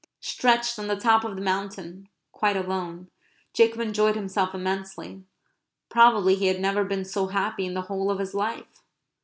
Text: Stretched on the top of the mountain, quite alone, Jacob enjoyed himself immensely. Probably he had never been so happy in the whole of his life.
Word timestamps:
Stretched 0.19 0.79
on 0.79 0.87
the 0.87 0.95
top 0.95 1.23
of 1.23 1.35
the 1.35 1.43
mountain, 1.43 2.09
quite 2.31 2.57
alone, 2.57 3.11
Jacob 3.53 3.81
enjoyed 3.81 4.15
himself 4.15 4.55
immensely. 4.55 5.25
Probably 5.89 6.33
he 6.33 6.47
had 6.47 6.59
never 6.59 6.83
been 6.83 7.05
so 7.05 7.27
happy 7.27 7.67
in 7.67 7.75
the 7.75 7.81
whole 7.83 8.09
of 8.09 8.17
his 8.17 8.33
life. 8.33 8.81